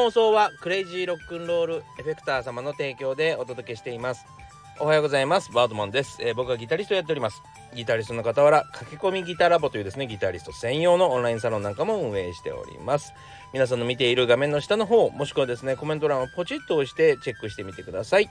[0.00, 4.24] 放送はクレイジーロックンロールエフェクター様の提供でお届けしています。
[4.78, 5.52] おはようございます。
[5.52, 7.42] バードマンです、えー、僕はギタリストやっております。
[7.74, 13.12] ギタリストの傍ら駆け込みギタラボというですねギタリスト専用のオンラインサロンなんかも運営しております。
[13.52, 18.30] 皆さんの見ている画面の下の方もしくはですねコメント欄をポチッと押してチェックしてみてください。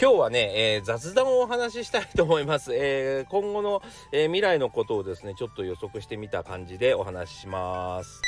[0.00, 2.74] 今日はね、えー、雑談をお話ししたいと思います。
[2.74, 3.80] えー、今後の、
[4.10, 8.22] えー、未来のことをですね、ちょっと予測してみた感じでお話しします。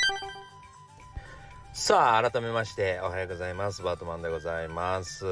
[1.75, 3.81] さあ、改めまして、おはようございます。
[3.81, 5.25] バートマンでございます。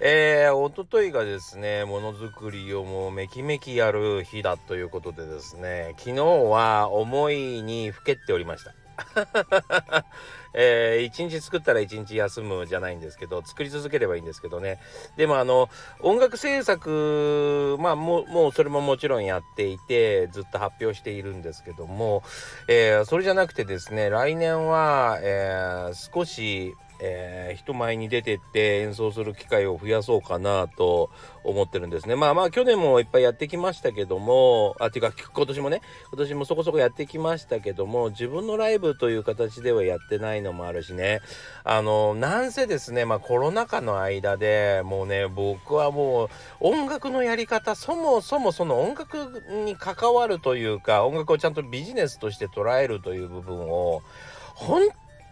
[0.00, 8.74] えー、おとといがですね、ものづくりをもうめきめきやる日だということでですね、昨日は思いにふけっておりました。
[10.54, 14.80] えー、一日作ったら一日休むじゃないんですけど作り続ければいいんですけどね。
[15.16, 15.68] でもあの
[16.00, 22.22] 音楽制作まあもうそれももちろんやっていてずっと発表しているんですけども、
[22.66, 31.10] えー、それじゃなくてですね来年は、えー、少しえー、人前に出てって演奏する機会を増やそうかなと
[31.44, 32.16] 思ってるんですね。
[32.16, 41.20] まあまあ去年もいっぱいやってきましたけども、あ、ていうか今年もね、今年もそこそこやってきましたけども、自分のライブという形ではやってないのもあるしね、
[41.64, 46.28] あの、なんせですね、まあコロナ禍の間でもうね、僕はもう
[46.60, 54.02] 音楽のやり方、そもそもその音楽に関わるというか、音楽をちゃんとビジネスとして捉えるという部分を、
[54.54, 54.82] 本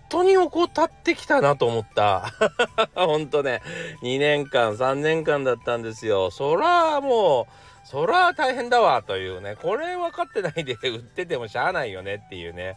[0.09, 2.33] 当に怠ってきたなと思った。
[2.95, 3.63] 本当ね、
[4.03, 6.31] 2年間、3年間だったんですよ。
[6.31, 12.77] そらもう、そら大変だわというね、これ分かってないで売っててもしゃあないよねっていうね。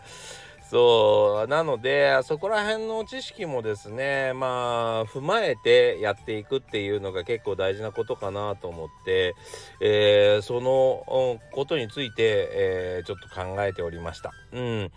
[0.69, 9.33] そうなのでそこら辺の知識もですねまあ踏まえてやっていくっていうのが結構大事なことかなと思って、
[9.81, 14.31] えー、そのことについて、えー、ちょっと考えておりました。
[14.51, 14.91] うん、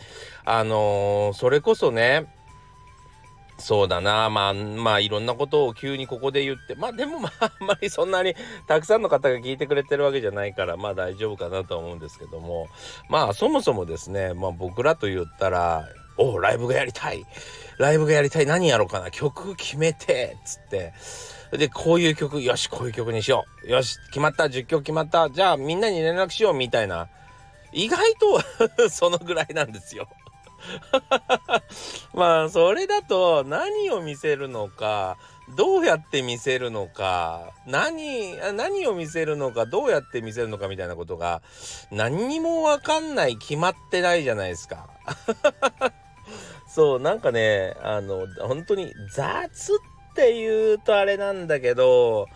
[0.45, 2.27] あのー、それこそね
[3.57, 4.29] そうだな。
[4.29, 6.75] まあまあいろんなことを急にここで言って。
[6.75, 8.35] まあでもまああんまりそんなに
[8.67, 12.67] たくさんの方が聞いてくれてるわけじゃないからまあ大丈夫かなとは思うんですけども。
[13.09, 15.87] まあそもそもですねまあ僕らと言ったら
[16.17, 17.25] 「おライブがやりたい。
[17.77, 18.45] ライブがやりたい。
[18.45, 19.11] 何やろうかな。
[19.11, 20.93] 曲決めて」っつって。
[21.57, 23.69] でこういう曲よしこういう曲にしよう。
[23.69, 24.45] よし決まった。
[24.45, 25.29] 10曲決まった。
[25.29, 26.53] じゃあみんなに連絡しよう。
[26.53, 27.07] みたいな。
[27.71, 30.07] 意外と そのぐらいなんですよ。
[32.13, 35.17] まあそれだと何を見せるのか
[35.55, 41.41] どうやって見せるのか何何を見せるのかどうやって見せるのかみたいなことが
[41.91, 44.87] 何にも分かんない決まってないじゃないですか。
[46.67, 52.27] そうなんかねあの本当に雑って言うとあれなんだけど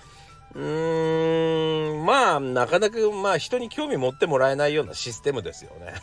[0.57, 5.93] うーん、まあ、なかなか、まあ、人に興味持ってもらえないようなシステムですよね。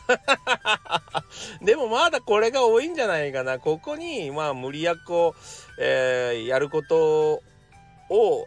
[1.61, 3.59] でも、まだこれが多いんじゃないかな。
[3.59, 5.41] ここに、まあ、無理やこう、
[5.81, 7.43] えー、やること
[8.09, 8.47] を、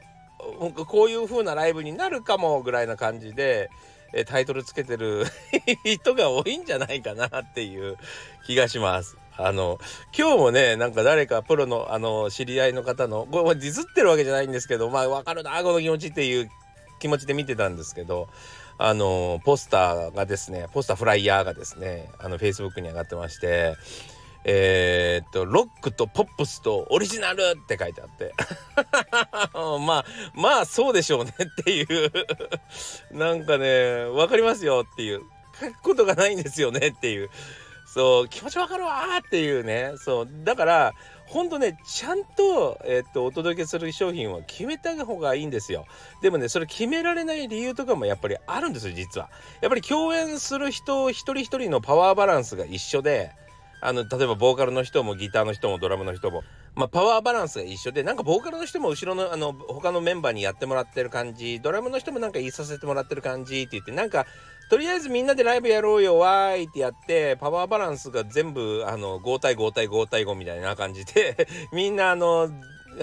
[0.88, 3.70] こういう風なライブになるかもぐらいな感じで、
[4.14, 5.26] えタイトルつけてる
[5.84, 7.98] 人が多いんじゃないかなっていう
[8.46, 9.18] 気がします。
[9.38, 9.80] あの
[10.18, 16.50] 今日もねなんか誰かプロのあの知り合いの方のこれディスってるわけじゃないんですけどまあ分かるなこの気持ちっていう
[17.00, 18.30] 気持ちで見てたんですけど
[18.80, 23.76] あのポスターがですねポスターフライヤーがですねあのフェイスブックに上がってまして
[24.50, 28.34] えー、っとロックとポップスとオリジナルって書いてあって。
[29.54, 32.12] まあまあそうでしょうねっていう。
[33.12, 35.24] なんかね分かりますよっていう。
[35.60, 37.30] 書くことがないんですよねっていう。
[37.98, 39.94] そう気持ちわかるわっていうね。
[39.98, 40.30] そう。
[40.44, 40.94] だから
[41.26, 45.88] ほんとねちゃんと,、えっとお届けする商品は決めた方がいいんですよ。
[46.22, 49.30] でもねそれ決められない理由とかもやっぱりあるんですよ実は。
[49.62, 53.32] やっぱり共演する人一人一人のパワーバランスが一緒で
[53.82, 56.44] あの例えばボーカルの人もギターの人もドラムの人も
[56.76, 64.28] まあ、パワーバランスが一緒でなんかボーカルの人も後ろのあの他のメンバーにやってもらってる感じドラムの人もなんか言いさせてもらってる感じって言ってなんか
[64.70, 72.50] とりあえずみんなでライブやろうよわーいってやってパワーバランスが全部あの5対5対5対5みたいな感じで みんなあの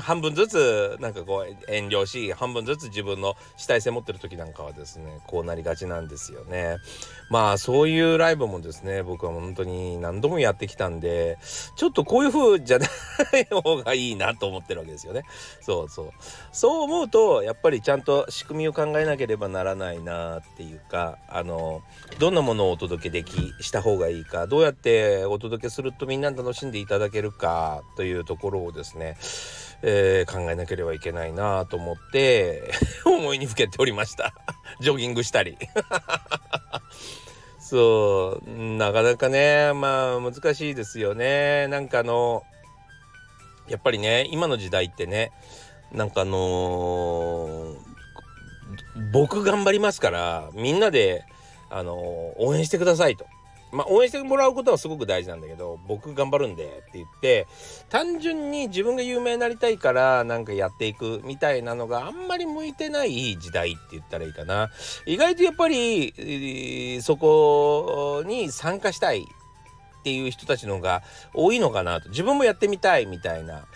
[0.00, 6.76] 半分ずつなんかこう遠慮し半分ずつ自分の主体性持ってる時なんかはですねこうなりがちなんですよね。
[7.30, 11.38] まあそういうライブもですね僕は本当に何度もやってきたんで
[11.76, 12.86] ちょっとこういう風じゃな
[13.38, 15.22] い方がいいなと思ってるわけですよね。
[15.60, 16.10] そうそう。
[16.52, 21.82] そう思うとやっぱりちゃんと仕組みを考えなければならないなっていうかあの
[22.18, 29.16] どんなものをお届けできした方がいいかどうやってお届けするとみんな楽しんでいただけるかというところをですね
[29.86, 32.72] えー、考えなければいけないなと思って
[33.04, 34.32] 思いにふけておりました。
[34.80, 35.58] ジョギングしたり。
[37.60, 41.68] そうなかなかねまあ難しいですよね。
[41.68, 42.44] なんかあの
[43.68, 45.32] やっぱりね今の時代ってね
[45.92, 47.76] なんかあのー、
[49.12, 51.26] 僕頑張りますからみんなで、
[51.68, 52.00] あのー、
[52.38, 53.26] 応援してくださいと。
[53.74, 57.46] まあ、応援してもらうことはすごく大事なんだけど僕頑張るんでって言って
[57.90, 64.70] 単純に自分が有名になりたいからなんかやっていくみたいなのがあんまり向いてない時代って言ったらいいかな。
[65.06, 72.10] 意外とやっぱりそこに参加したいっていう人たちの方が多いのかなと。
[72.10, 73.66] 自分もやってみたいみたいな。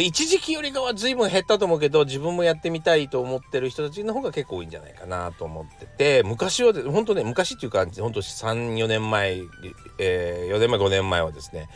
[0.00, 9.42] 一時期よりかは随分減ったと思うけど自分もやってみたいと思ってる人たちの方が結構多いんじゃないかなと思ってて昔は本当ね昔っていうか本当34年前、
[9.98, 11.68] えー、4年前5年前はですね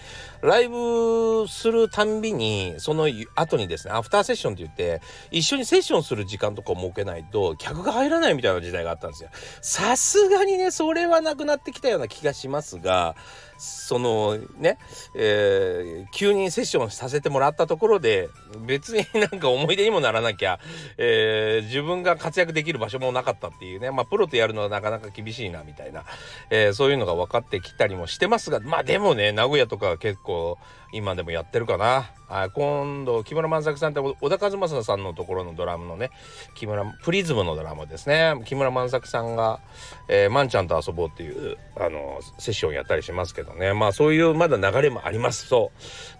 [0.42, 9.30] ライブするたんびにその後にですねアフターセッションって言って一緒にセッションする時間とかを設けないと客が入らないみたいな時代があったんですよ。
[9.60, 13.14] さすがにねそれはなくなってきたような気がしますが
[13.60, 14.78] そのね、
[15.14, 18.30] えー、急にセッションさせてもらったところで
[18.66, 20.58] 別になんか思い出にもならなきゃ、
[20.96, 26.04] えー、自分が活躍できる場所もなかったっていうねまあプロとやるのはなかなか厳しいなみたいな、
[26.48, 30.56] えー、そういうのが分かってきたりもしてますがまあでもね名古屋とかは結構
[30.92, 32.10] 今でもやってるかな。
[32.32, 36.10] あ今度木村万作さんって小田和正さんのところのドラムのね
[36.54, 38.40] 木村プリズムのドラムですね。
[38.44, 39.60] 木村万作さんが、
[40.08, 43.74] えー、マンちゃんと遊ぼうっていうあのセッションやったりしますけどね。
[43.74, 45.48] まあそういうまだ流れもあります。
[45.48, 45.72] そ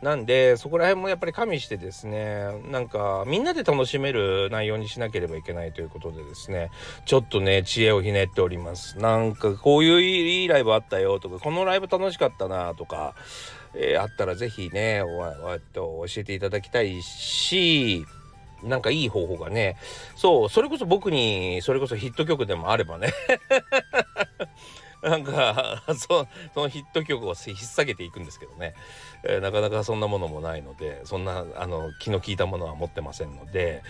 [0.03, 0.05] う。
[0.05, 6.71] なんでそこら辺もやっぱり加味してですねなんかみんなで楽しめる内容にしなければいけないということでですね
[7.07, 8.99] ちょっとね知恵をひねっております。
[8.99, 13.15] なんかこういういいライブあったよとかこのライブ楽しかったなとか
[13.75, 18.05] えー、あったら是非ねおおと教えていただきたいし
[18.63, 19.77] なんかいい方法がね
[20.17, 23.13] そうそれこそ僕にそれこそヒット曲でもあればね。
[25.03, 28.75] なんかそそのヒット曲を引っ提げていくんですけどね、
[29.25, 33.83] えー、なかなかそんなものもないのでそんなあの気の利いたものは持ってませんので、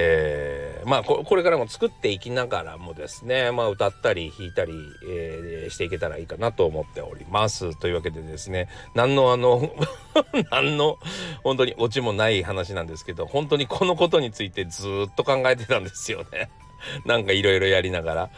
[0.00, 4.72] えー、まあこれからも作っていきながらもですね、まあ、歌ったり弾いたり、
[5.10, 7.76] えー、していけたらいいかなと思っております。
[7.76, 9.72] というわけでですね何のあの
[10.52, 10.98] 何の
[11.42, 16.50] 本当にオチもない話なんですけど本当にこのことについてずっと考えてたんですよね。
[17.04, 18.30] なんかいろいろやりながら。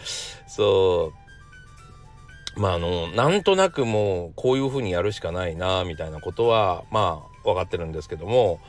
[0.46, 1.12] そ
[2.56, 8.60] うまああのなんとなくもうこういうふうにやるしかないなみたいなことはまあ分かってるんですけども、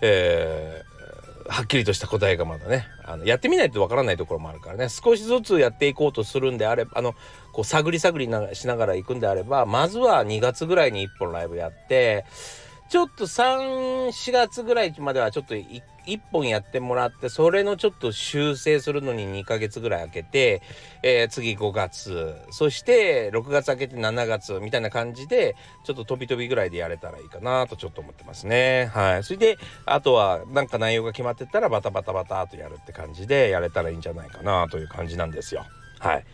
[0.00, 0.93] えー、
[1.48, 4.88] はっきりとした答えがまだねあのやってみないとわからないところもあるからね。
[4.88, 7.14] 少しずつやっていこうとするんであればあの
[7.52, 12.24] こう探り探りなしながら行くんであればまずは2月ぐらいに1本ライブやって
[12.88, 15.82] ちょっと34月ぐらいまではちょっと1
[16.30, 20.62] 本やってもらってそれのちょっと修正するのに2ヶ月ぐらい空けて、
[21.02, 35.64] えー、次5月そして6月空けて7月みたいな感じでちょっと飛び飛びぐらいでやれたらいいかなとちょっと思ってますねはいそれであとはなんか内容が決まってたらバタバタバタとやるって感じでやれたらいいんじゃないかなという感じなんですよ
[36.04, 36.24] はい。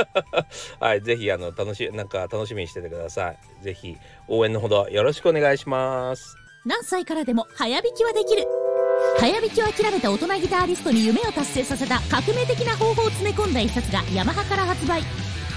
[0.78, 3.64] はい、ぜひあの楽しなんか楽しみにしててください。
[3.64, 3.96] ぜひ
[4.28, 6.36] 応援のほどよろしくお願いします。
[6.66, 8.59] 何歳からでも早弾きはできる。
[9.18, 15.02] 早弾きを諦めた大人ギターリストに夢を達成させた革命的な方法を詰め込んだ一冊がヤマハから発売。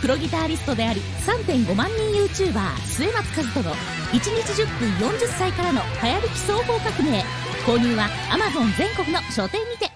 [0.03, 3.73] プロギターリストであり3.5万人 YouTuber 末松和人の
[4.11, 7.23] 1日10分40歳からの早弾き双方革命
[7.65, 9.92] 購入は Amazon 全国の書店にて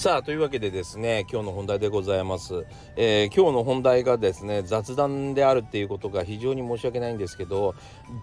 [0.00, 2.64] さあというわけでですね今日の本題でございます、
[2.96, 7.74] えー、今日の本題がですね雑談であるっていうことが非常に申し訳ないんですけど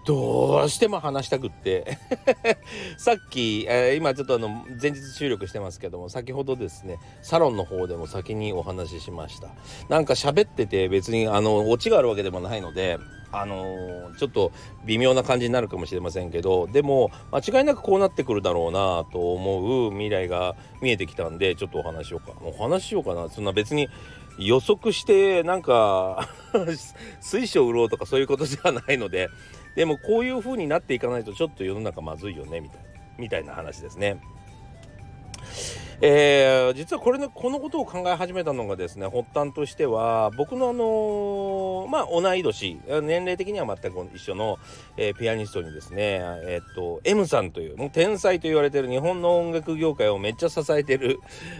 [0.04, 1.98] どうしても話したくって。
[2.98, 4.48] さっき、えー、今ちょっとあの
[4.82, 9.50] 前日収録してますけども先ほどですねサロンの方でも先にお話ししました。
[9.88, 12.98] なんか喋ってて別にあのオチがあるわけでもないので
[13.30, 14.52] あのー、ちょっと
[14.84, 23.88] 微妙な感じになるかもしれませんけどでも間違いなくこうなってくるだろうなと思う未来が見えてきたんでちょっとお話しようかお話しようかなそんな別に
[24.38, 26.28] 予測してなんか
[27.20, 29.28] 水晶売ろうとかそういうことじゃないので
[29.74, 34.20] でもこういう風になっていかないとちょっと世の中まずいよねみたいなみたいな話ですね。
[36.00, 44.58] えー、実はこれのこのことを考え始めたのがですね発端としては僕のあのー、まあ同い年年齢的には全く一緒の、
[44.96, 51.18] えー、ピアニストにですねえ、っと M さんというもう天才と言われてる日本の音楽業界をめっちゃ支えてる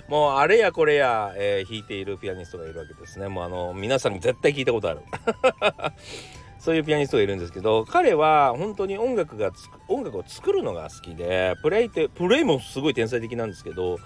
[0.08, 3.28] もうあれやこれや、え弾いているピアニストがいるわけですね。
[3.28, 5.00] もうあの皆さん絶対聞いたことある。
[6.58, 9.50] そういうピアニストがいるんですけど彼は本当に音楽が
[9.86, 13.98] 音楽を作るのが好きでプレイってプレイもすごい天才的なんですけど、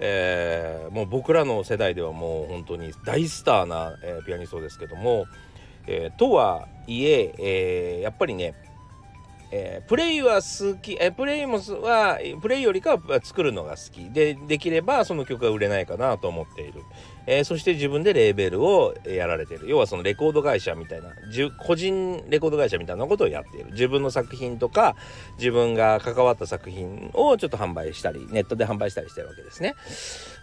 [0.00, 5.26] えー、もう僕らの世代ではもう本当に大スターな、えー、ピアニストですけども、
[5.86, 8.54] えー、とはいええー、やっぱりね
[9.56, 14.10] えー、プレイは好き、えー、プレイもはプレイよりかは作るのが好き。
[14.10, 16.82] でできればその曲が売れないかなと思っている、
[17.28, 19.68] えー、そして自分でレーベルをやられてる。
[19.68, 21.10] 要はそのレコード会社みたいな
[21.64, 23.70] 個人レコード会社みたいなことをやっている。
[23.70, 24.96] 自分の作品とか
[25.38, 29.76] 自分が関わった作品をちょっと販売したりネットで販売したりしてるわけですね。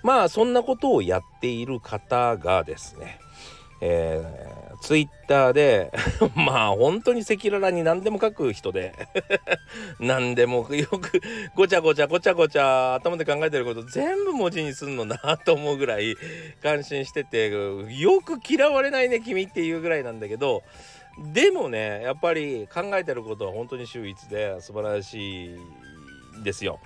[0.03, 3.19] まあそんなことをやっている方がですね
[3.81, 5.91] えー、ツイッターで
[6.35, 8.93] まあ本当に赤裸々に何でも書く人で
[9.99, 11.21] 何でもよく
[11.55, 16.15] ごちゃごちゃごちゃごちゃ頭で考えてること全部文字にすんのなと思うぐらい
[16.61, 20.61] 感心しててよく嫌われないね君っていうぐらいなんだけど
[21.33, 25.55] でもねやっぱり考えてることは本当に秀逸で素晴らしい
[26.43, 26.79] ですよ。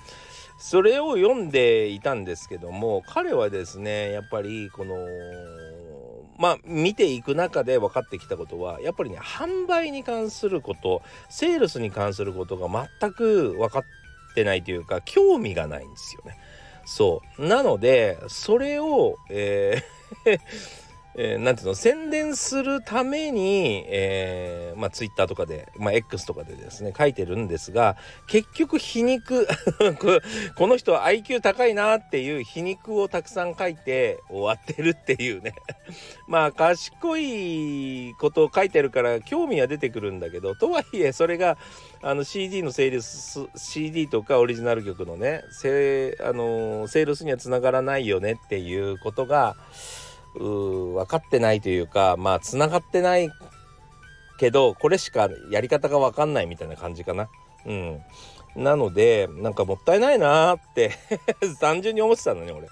[0.57, 4.95] それを読んでいたんですけども彼はですねやっぱりこの
[6.37, 12.67] まあ見ていく中で分かってきたことはやっぱりね販売に関することセールスに関することが
[12.99, 13.83] 全く分かっ
[14.35, 16.37] てないというか興味がないんですよね。
[16.85, 20.39] そうなのでそれを、えー
[21.17, 27.95] えー、なんていうの宣伝するために、えー、まあ、ツイッターとかで、まあ、X とかでですね書いてるんですが
[28.27, 29.47] 結局皮肉
[30.55, 35.53] この人は IQ 高いなっていう皮肉をたくさん書いて終わってるっていうね。
[36.27, 41.57] まあ賢いことを書いてるから興味は出てくるんだけどとはいえそれが
[42.01, 49.55] あの CD のセールス CD とかオリジナル曲のねセ,、あのセールスにはつながらないよねっていうことが
[50.39, 53.29] 分かってないというかまあつながってない
[54.37, 57.29] けどこれしかやり方が分かんないみたいな感じかな。
[57.65, 58.01] うん、
[58.55, 60.91] なのでなんかもったいないなーって
[61.59, 62.67] 単純に思ってたのね俺。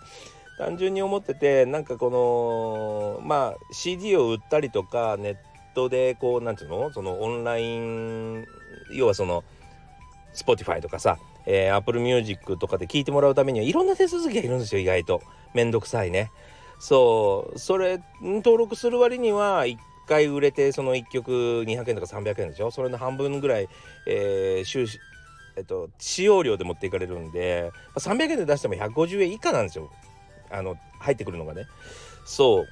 [0.58, 2.10] 単純に思っててなんかこ
[3.20, 5.38] のまあ CD を売ったりとかネッ
[5.74, 6.92] トでこうなんていうの？
[6.94, 8.46] そのオンライン
[8.92, 9.44] 要はその
[10.34, 15.22] Spotify とかさ、えー、Apple Music とかで聞いてもらうためにはいろんな手続きがいるんですよ意外と
[15.54, 16.32] めんどくさいね
[16.84, 17.58] そう。
[17.58, 21.32] それ登録する割には1回売れてその1曲
[21.66, 22.72] 200円とか300円でしょ？
[22.72, 23.70] それの半分ぐらい、
[24.06, 25.00] えー、収支
[25.56, 29.90] えっと、使用料で持っていかれるんで300円で出しても150円以下なんですよ。
[30.52, 31.68] あの入ってくるのがね。
[32.26, 32.68] そう。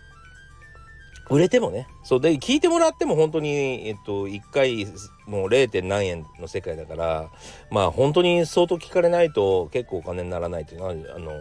[1.29, 1.87] 売れてもね。
[2.03, 2.19] そう。
[2.19, 4.87] で聞いてもらっても本当にえっと1回
[5.25, 5.87] もう 0.
[5.87, 7.29] 何円の世界だから
[7.69, 11.31] まあ本当に相当聞かれないと結構お金にならないっていうのはあの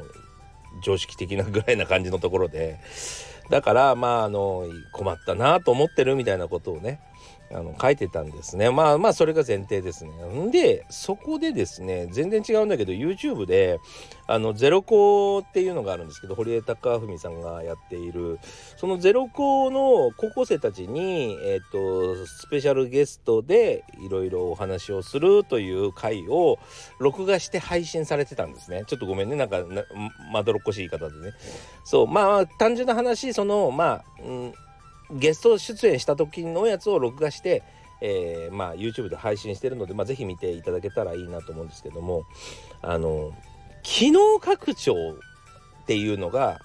[0.81, 2.79] 常識的なぐらいな感じのところで。
[3.51, 7.01] だからまああの困ったなと思ってるみたいなことをね
[7.53, 8.71] あの書いてたんですね。
[8.71, 10.13] まあまあそれが前提ですね。
[10.47, 13.81] んでそこでですね全然違うんだけど YouTube で
[14.29, 18.39] あのゼロ校っていうのがあるんですけど堀江貴文さんがやっている。
[18.77, 21.73] そのゼロ校の高校生たちにえっ、ー、
[22.17, 26.59] とスペシャルゲストでいろいろお話をするという回を
[27.01, 28.85] 録画して配信されてたんですね。
[28.87, 29.35] ちょっとごめんね。
[29.35, 29.65] なんか
[30.33, 31.33] まどろっこしい言い方でね。
[31.85, 34.55] そうまあ単純な話そのまあ、うん
[35.13, 37.63] ゲスト出演した時のやつを録画して、
[38.01, 42.25] えー、まあ YouTube で配信してるので、まあ、ぜひ見ていただけたらいいなと思うんですけども
[42.83, 43.33] あの
[43.83, 44.95] 機能拡張
[45.83, 46.61] っていうのが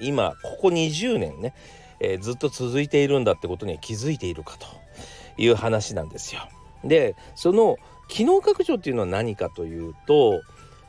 [0.00, 1.54] 今ここ20年ね、
[2.00, 4.66] えー、ずっと続いているんだってことには気づいているかと
[5.36, 6.48] いう話なんですよ。
[6.84, 7.76] でその
[8.08, 10.40] 機能拡張っていうのは何かというと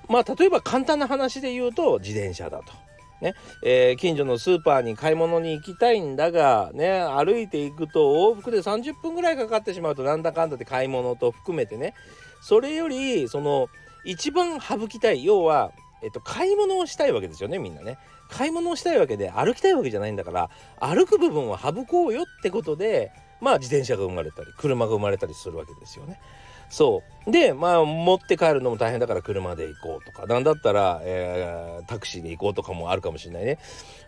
[0.08, 2.81] まあ例えば簡単な話で言うと自転車だと。
[3.22, 11.94] ねえー、近所のスーパーに買い物に行きたいんだが、ね、歩いていくと往復で30分ぐらいかかってしまうとなんだかんだで買い物と含めてね
[12.42, 13.70] それよりその
[14.04, 17.98] 一番省きたい要は、えっと、買い物をしたいわけですよねみんなね。
[18.32, 20.50] 買い物をしたいわけで歩きたいわけじゃないんだから
[20.80, 23.12] 歩く部分は省こうよってことで
[23.42, 26.20] まあ自転車が生まれたり車が生まれたりするわけですよね。
[26.72, 27.32] そう。
[27.32, 30.25] でまあ持って帰るのも大変だから車で行こうとか。
[30.25, 33.60] 何だったら、えー、タクシーで行こうとかもあるかもしれないね。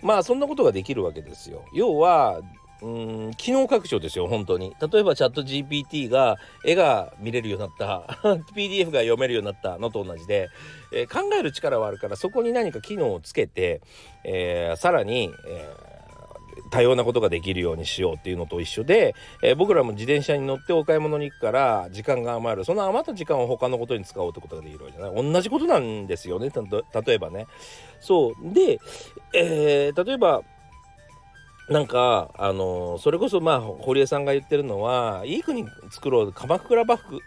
[0.01, 1.63] まあそんなことができるわけですよ。
[1.73, 2.41] 要は
[2.81, 4.75] うん機能拡張ですよ本当に。
[4.91, 8.17] 例えばチャット GPT が絵が見れるようになった。
[8.55, 9.77] PDF が読めるようになった。
[9.77, 10.49] のと同じで、
[10.91, 13.81] えー、考える力はあるからそこに何か機能をつけて、
[14.23, 15.92] えー、さらに、えー
[16.69, 22.65] 多様なことができるようにしようっていうのと一緒で、えー、僕らも自転車に乗ってお買い物に行くから時間が余る。
[22.65, 25.31] その余った時間を他のことに使おうってことができるわけじゃない。
[25.31, 26.51] 同じことなんですよね。
[27.05, 27.47] 例えばね。
[27.99, 28.53] そう。
[28.53, 28.79] で、
[29.33, 30.41] えー、例えば
[31.69, 37.19] なんかあの、それこそまあ堀江さんが言ってるのはいい国作ろう鎌倉幕府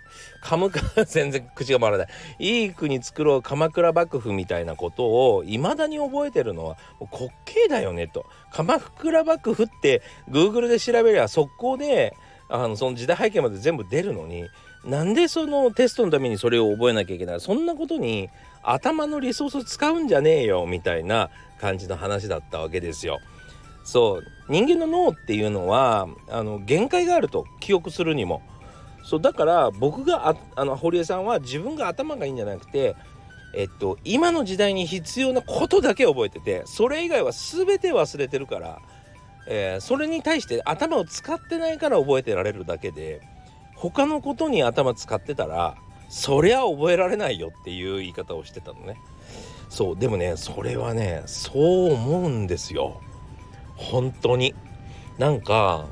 [0.43, 2.09] 鎌倉全然口が回らない。
[2.39, 8.27] いい国作ろう鎌倉幕府みたいなことをいまだに覚えてるのは滑稽だよねと。
[8.53, 12.15] 鎌倉幕府って Google で調べりゃ速攻で
[12.49, 14.45] あのその時代背景まで全部出るのに
[14.85, 17.41] なんでそのテストのためにそれを覚えなきゃいけない？
[17.41, 18.29] そんなことに
[18.63, 23.19] 頭のリソース使うんじゃねえよみたいな感じの話だったわけですよ。
[23.87, 24.25] そう。
[24.49, 28.43] 人間の脳っていうのはあの限界があると記憶するにも。
[29.07, 32.97] そうだから僕がああの堀江さんは自分が頭がいいんじゃなくて
[33.55, 38.81] えっと今の時代に必要なことだけ覚えててそれ以外は全て忘れてるから、
[39.47, 43.21] えー、それに対して頭を使ってないから覚えてられるだけで
[43.77, 45.77] 他のことに頭使ってたら
[46.09, 49.01] そりゃ覚えられないよっていう言い方をしてたのね。
[49.69, 53.01] そうでもねそれはねそう思うんですよ。
[53.77, 54.55] 本当に。
[55.19, 55.87] なんか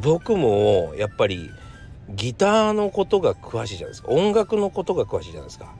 [0.00, 1.50] 僕もやっぱり
[2.10, 4.08] ギターのことが詳しいじゃないですか。
[4.08, 5.74] 音楽のことが詳しいじゃないですか。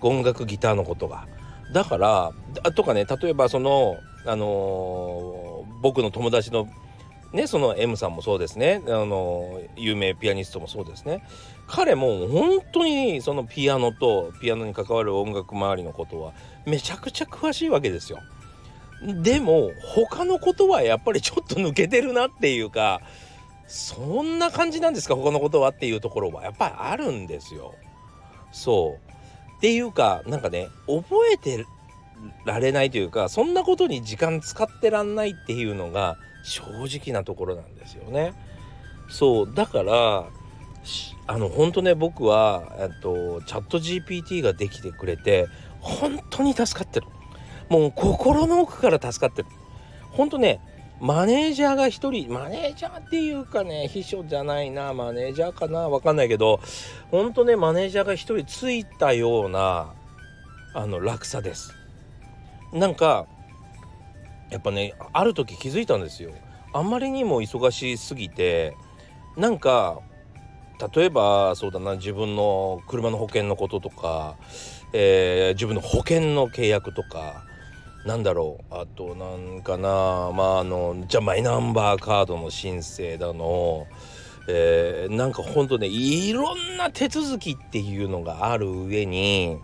[0.00, 1.26] 音楽ギターのことが。
[1.72, 2.32] だから
[2.72, 6.68] とかね例えばそのあのー、僕の友達の
[7.32, 8.82] ねその M さんもそうですね。
[8.86, 11.24] あのー、有名ピアニストもそうですね。
[11.66, 16.32] 彼も本当にそのピアノとピアノに関わる音楽周りのことは
[16.66, 18.18] めちゃくちゃ詳しいわけですよ。
[19.02, 23.00] でも他のことはやっぱりちょっと抜けてるなっていうか
[23.66, 27.74] そんな感じなんですか他のことはっていうところはやっぱりあるんですよ。
[28.52, 29.10] そう
[29.58, 31.64] っていうかなんかね覚えて
[32.44, 36.62] られないというかそんなことに時間使ってらんないっていうのが正
[36.98, 38.34] 直なところなんですよね。
[39.08, 40.26] そうだから
[41.26, 45.46] あの本当ね僕はとチャット GPT ができてくれて
[45.80, 47.06] 本当に助かってる。
[47.70, 49.48] もう心の奥から助かってる。
[50.10, 50.60] ほんとね、
[51.00, 56.60] マネージャーが一人、マネージャーっていうかね、秘書じゃないな、マネージャーかな、わかんないけど、
[57.10, 59.94] ほんとね、マネージャーが一人ついたような、
[60.74, 61.72] あの、落差です。
[62.72, 63.26] なんか、
[64.50, 66.32] やっぱね、ある時気づいたんですよ。
[66.72, 68.76] あんまりにも忙しすぎて、
[69.36, 70.00] なんか、
[70.94, 74.36] 例えばそうだな自分の車の保険のこととか、
[74.94, 77.44] えー、自分の保険の契約とか
[78.04, 78.74] なんだろう。
[78.74, 79.88] あとなんかな。
[80.32, 83.86] まああのじゃあマイナンバーカードの申請だの。
[84.48, 89.58] えー、なんかほんとねいろんな手続きっていうのがある上に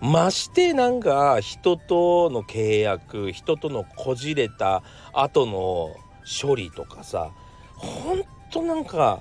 [0.00, 4.82] ましてなんか人との契約人とのこじれた
[5.14, 5.96] 後の
[6.26, 7.30] 処理とかさ
[7.76, 9.20] ほんとなんか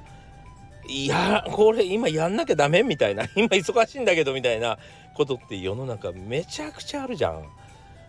[0.88, 4.78] いやこれ今やんなきゃダメみたいな今忙しいんだけどみたいな
[5.15, 7.45] ことって世の中めちゃくちゃあるじゃん。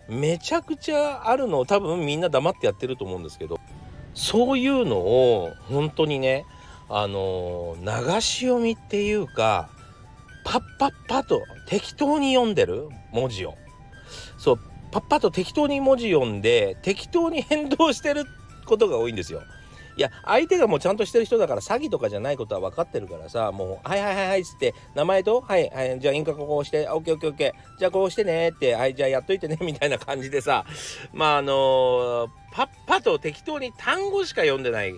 [0.09, 3.59] めちゃくちゃあるのを多分みんな黙ってやってると思うんですけど
[4.13, 6.45] そういうのを本当にね
[6.89, 9.69] あの流し読みっていうか
[10.43, 13.55] パッパッパと適当に読んでる文字を
[14.37, 14.59] そう
[14.91, 18.23] パッパと適当に文字読んで適当に変動してる
[18.65, 19.41] ことが多いんですよ。
[19.97, 27.79] いや相手がもうちゃんとしてる人だから詐欺とかじゃないことは分かってるからさもう「はいはいはいはい」っつって名前と「はいはいじゃあ印鑑こうしてオッケーオッケーオッケー。
[27.79, 30.65] じゃあこうしてね」って「はいじゃあやっといてね」 みたいな感じでさ
[31.13, 34.93] まああのー、パッパと適当に単語しか読んでない。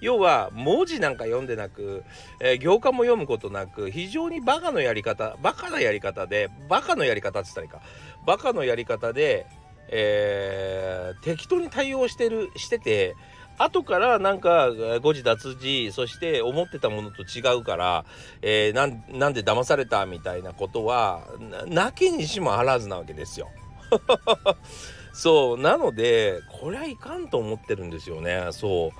[0.00, 2.04] 要は文字なんか読んでなく、
[2.38, 7.80] えー、行間も読むことなく非常にバカのやり方バカなやり方でバカのやり方って言ったらいいか。
[8.26, 9.46] バカのやり方で、
[9.88, 13.16] えー、適当に対応してるしてて
[13.58, 18.04] 後からなんか誤字脱字そして思ってたものと違うから、
[18.42, 21.22] えー、なんで騙されたみたいなことは
[21.66, 23.48] なきにしもあらずなわけですよ。
[25.12, 28.48] そうなのでこれはいかんと思ってるんですよね。
[28.50, 28.90] そう。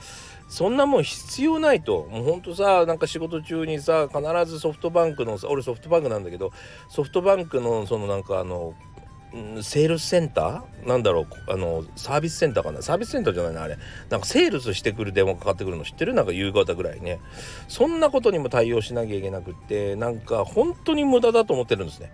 [0.48, 2.04] そんなもん必要ないと。
[2.04, 6.52] もうほんとさなんか仕事中にさ必ずソフトバンクのさ俺ソフトバンクなんだけど
[6.88, 8.74] ソフトバンクのそのなんかあの
[9.62, 10.88] セールスセンター？
[10.88, 11.26] なんだろう？
[11.52, 12.82] あのサービスセンターかな？
[12.82, 13.78] サービスセンターじゃないなあれ。
[14.08, 16.14] なんかセールスしてくる電話かかってくるの知ってる？
[16.14, 17.18] なんか夕方ぐらいね
[17.66, 19.96] そんなことにも対応しなきゃいけなくって。
[19.96, 22.12] なんか本当に無駄だと思ってるんですね。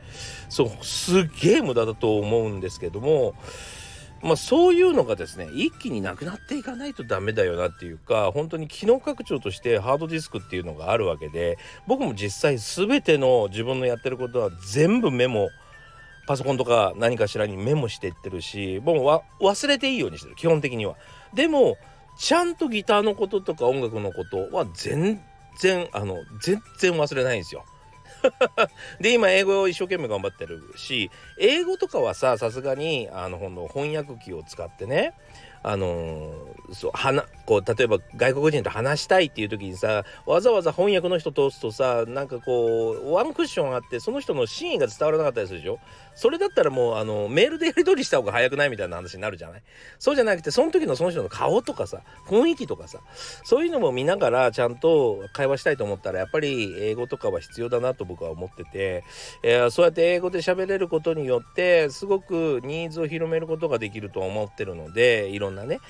[0.48, 3.34] そうすっげえ無駄だと思うんですけども。
[4.22, 11.56] まあそういうのがですね一気になくなっていかないとダメだよなっていうか本当に機能拡張としてハードディスクっていうのがあるわけで
[11.86, 15.48] 僕も実際全ての自分のやってることは全部メモ
[16.30, 20.94] パソコンとか何かしらにメモしていってるしもう忘れていいようにしてる基本的には。
[21.34, 21.76] でも
[22.16, 25.20] ちゃんとギターのこととか音楽のことは全
[25.58, 27.64] 然あの全然忘れないんですよ。
[29.00, 35.14] で今英語を一生懸命頑張ってるし英語とかはささすがにあの翻訳機を使ってね
[35.62, 36.92] あのー、そう
[37.44, 45.80] こう例えば外国人と話したいっていう時にさわざわざ翻訳の人通すとさなんかこうワンクッションあってその人の真意が伝わらなかったりするでしょ？
[46.14, 49.62] それだったらもうあのメールでやり取りした方が早くないみたいな話になるじゃない？
[49.98, 53.00] そうじゃなくてその時のその人の顔とかさ雰囲気とかさ
[53.42, 59.04] そういうのも見ながらちゃんと会話したいと思ったらやっぱり英語とかは必要だなと僕は思ってて、
[59.42, 65.80] えー、そうやって英語で喋れることによってすごくニーズを広めることができると思ってるのでいろんなね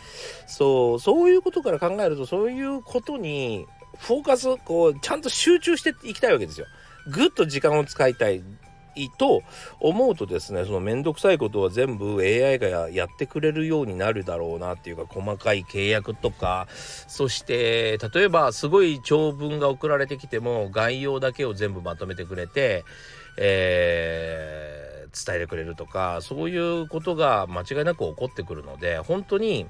[0.47, 3.67] そうそういうことから考えるとそういうことに
[3.99, 6.67] フォーカスこうちゃんと集中していきたいわけですよ。
[7.09, 8.43] ぐっと時間を使いたい
[9.17, 9.43] と
[9.79, 22.85] 思うとですねその面倒くさいことは全部 AI がやってくれるようになるだろうなっていうか細かい契約とかそして例えばすごい長文が送られてきても概要だけを全部まとめてくれて、
[23.39, 24.80] えー、
[25.11, 29.67] 伝えてくれるとかそういうことが間違いなく起こってくるので本当に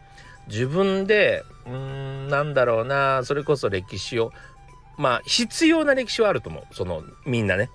[0.48, 4.32] 自分でうんなんだろうなそれこそ歴史を
[4.96, 6.74] まあ必要な歴史はあると思う。
[6.74, 7.70] そのみんなね。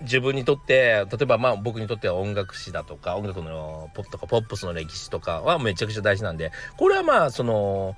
[0.00, 7.94] 自分にとって例えばまあ僕にとっては音楽史だとか音楽のポップとかポップスの歴史とかはめちゃくちゃ大事なんでこれはまあその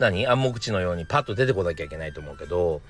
[0.00, 0.26] 何？
[0.26, 2.82] 暗黙知のようにパッと出てこなきゃいけないと思うけど、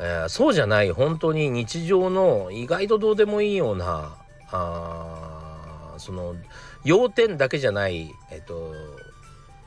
[0.00, 4.16] えー、そうじゃない本当に日常の意外とどうでもいいような
[4.50, 6.36] あその
[6.84, 8.72] 要点だけじゃないえっと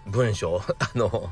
[0.08, 1.30] 文章 あの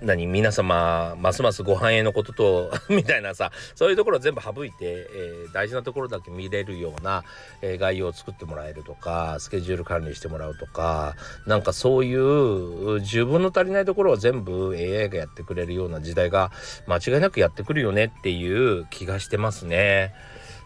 [0.00, 7.24] 何皆様ますますご繁栄のことと みたいなさそういうところを全部省いて、えー、大事なところだけ見れるような、
[7.62, 16.52] えー、概要を作ってもらえるとかスケジュール管理してもらうとかなんかそういう自分の足りないところを全部 AI がやってくれるような時代が
[16.86, 20.14] 間違いなくやってくるよねっていう気がしてますね。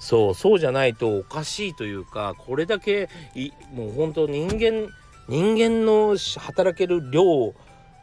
[0.02, 3.08] そうそうじゃないとおかしいというかこれだけ
[3.72, 4.88] もう本当人間
[5.28, 7.54] 人間の働ける量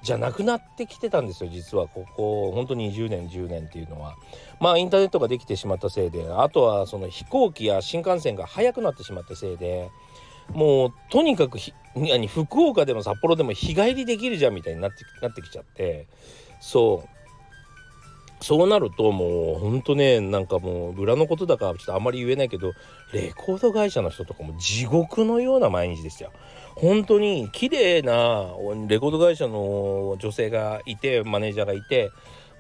[0.01, 1.89] じゃなくなってきてたんですよ実は。
[1.89, 4.15] ここ本当に20年10年っていうのは。
[4.61, 9.89] まあインターネットができてしまったせいであとはその飛行機や新幹線が速くなってしまったせいで
[10.53, 11.59] もうとにかく
[12.29, 16.07] 福岡でも札幌でも日帰りできるじゃんみたいになってなってきちゃって。
[16.61, 17.18] そう。
[18.41, 22.73] そうなるともうほんとねなんかもう裏のことだからちょっとあんまり言えないけど
[23.13, 26.31] レコード会社の人とかも地獄のような毎日でしたよ。
[26.75, 28.45] 本当に綺麗な
[28.87, 32.11] レコード会社の女性がいてマネージャーがいて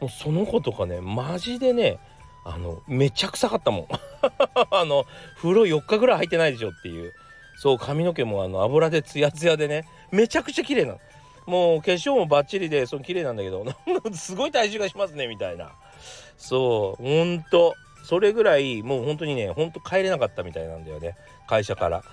[0.01, 1.99] もうその子とかねマジでね
[2.43, 3.87] あのめちゃ臭かったもん。
[4.71, 5.05] あの
[5.37, 7.13] 風呂4日ぐらい入ってないでしょっていう。
[7.61, 10.99] そう髪の毛もあの油でツヤツヤでねめちゃくちゃ綺麗なの。
[11.49, 13.65] もう化粧もバッチリでその綺麗なんだけど
[14.13, 15.71] すごい体重がしますねみたいな。
[16.37, 17.75] そうほんと。
[18.03, 21.15] それぐらいもう本当にねほんと帰れなかったみたいなんだよね
[21.47, 22.03] 会社から。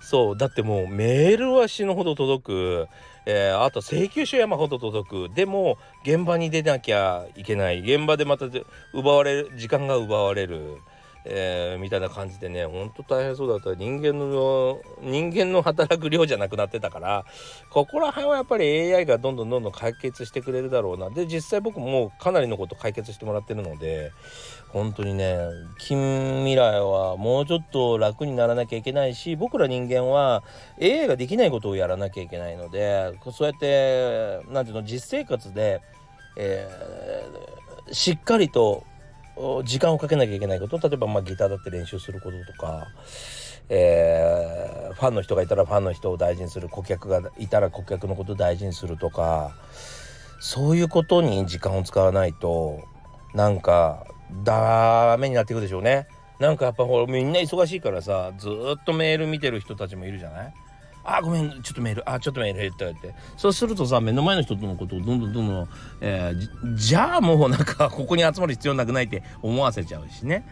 [0.00, 2.88] そうだってもうメールは死ぬほど届く、
[3.24, 5.34] えー、あと請求書山ほど届く。
[5.34, 7.80] でも現場に出なきゃいけない。
[7.80, 8.46] 現場でまた
[8.92, 10.78] 奪われる時間が奪われる。
[11.28, 13.74] えー、みたいな感じでねほんと大変そうだった。
[13.74, 17.24] 人間の人間の働く量じゃなくなってたから
[17.70, 21.10] ここら辺はやっぱり AI がどんどんどんどん解決してくれるだろうな。
[21.10, 24.12] で実際僕もかなりのこと解決してもらってるので
[24.68, 25.38] 本当にね
[25.78, 30.44] 近未来はもうちょっと楽にならなきゃいけないし僕ら人間は
[30.80, 35.80] AI ができないことをやらなきゃいけないのでそうやって何ていうの実生活で、
[36.36, 38.84] えー、しっかりと
[39.64, 42.86] 時間をかけなきゃいけないこと例えばまあギターだって練習することとか、
[43.68, 49.54] えー、ファンの人がいたらファンの人を大事にする顧客がいたら顧客のことを大事にするとか
[50.40, 52.84] そういうことに時間を使わないと
[53.34, 54.06] なんか
[54.44, 56.08] ダメになっていくでしょうね。
[56.38, 60.54] なんかやっぱほらみんな忙しいからさずっとメール見てる人たちもいるじゃない？
[61.08, 65.68] あごめんちょっとメールあちょっとメールって言ってそうするとさ目の前の人とのことをどんどんどんどん、
[66.00, 70.44] えー、じゃあもうなんか ここに集まる必要なくないって思わせちゃうしね。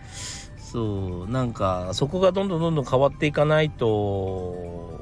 [0.56, 5.00] そうなんかそこがどんどんどんどん変わっていかないと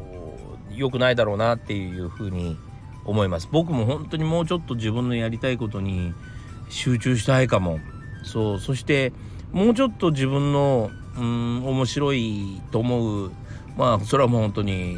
[0.70, 2.56] 良くないだろうなっていうふうに
[3.04, 3.48] 思います。
[3.50, 6.14] 僕も本当にもうちょっと自分のやりたいことに
[6.68, 7.78] 集中したいかも。
[8.22, 9.12] そうそして
[9.52, 13.32] もうちょっと自分のうん面白いと思う。
[13.76, 14.96] まあそれはもう本当に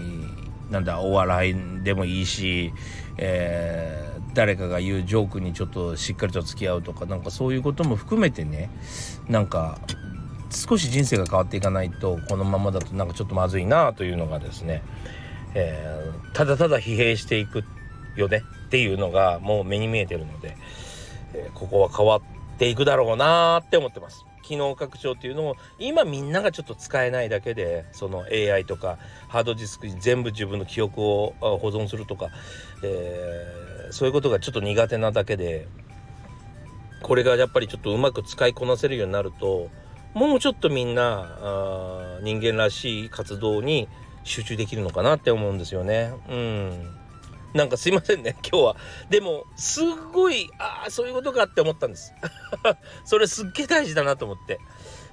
[0.70, 2.72] なんだお笑いでもいいし、
[3.16, 8.70] えー、誰かが言うジョークにちょっとしっかりと付き合うとかなんかそういうことも含めてね
[9.28, 9.78] なんか
[10.50, 14.82] 少し人生が変わっていかないとこのままだとなんかちょっとまずいなというのがですね、
[15.54, 17.64] えー、ただただ疲弊していく
[18.16, 20.56] よねっていうのがもう目に見えてるので、
[21.34, 22.22] えー、ここは変わっ
[22.58, 24.24] ていくだろうなって思ってます。
[24.44, 32.28] 機能拡張っていうのを今みんながちょっと使えないだけでその AI とかハードディスクに全部自分の記憶を保存するとか、
[32.82, 35.66] えー、そういうことがちょっと苦手なだけで
[37.02, 39.68] これがやっぱりちょっとうまく使いこなせるようになると
[40.14, 43.88] もうちょっとみんなあ人間らしい活動に
[44.22, 46.12] 集中できるのかなって思うんですよね。
[46.28, 47.03] うん
[47.54, 48.76] なんかすいませんね 今日は。
[49.08, 52.12] でもすっごいああそういうことかって思ったんです。
[53.06, 54.58] それすっげえ大事だなと思って。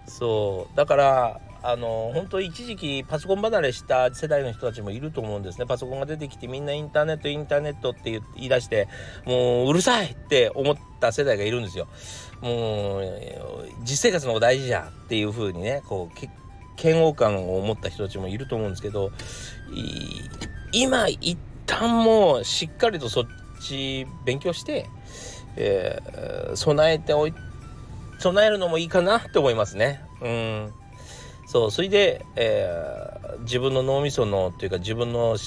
[0.07, 0.75] そう。
[0.75, 5.67] だからあの本当一時期パソコン離れした世代の人たちもいると思うんですね。
[5.67, 8.87] パソコンが出てきてみんなインターネットインターネットって言い出して
[9.25, 11.87] もううるさいって思った世代がいるんですよ。
[12.41, 13.03] もう
[13.83, 16.19] 実生活の方が大事じゃんっていう風にねこう
[16.81, 19.11] 嫌悪感を持った人たちもいると思うんですけど
[20.71, 21.37] 今一
[21.71, 23.25] 旦もうしっかりとそっ
[23.61, 24.89] ち勉強して、
[25.55, 27.33] えー、備えておい
[28.19, 30.73] 備えるのもいいかなって思いますねうん
[31.47, 35.37] そうそれで、えー、自分の脳みそのというか自分の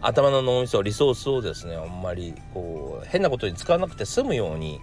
[0.00, 4.80] 頭の脳みそリソースをですねあんまりこう変なことに使わなくて済むように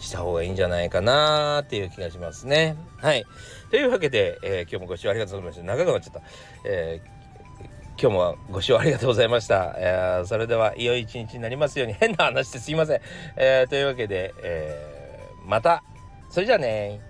[0.00, 2.74] した方がいいんじゃないかなっていう気がしますね。
[2.96, 3.24] はい。
[3.70, 5.64] というわけで、えー、今日もご視聴ありがとうございました。
[5.64, 6.22] 長くなっちゃった。
[6.64, 7.19] えー、
[8.02, 9.74] 今日もご視聴ありがとうございました。
[9.76, 13.00] えー、それでは、良い一日になりますように、変な話ですいません。
[13.36, 15.84] えー、というわけで、えー、また、
[16.30, 17.09] それじゃあね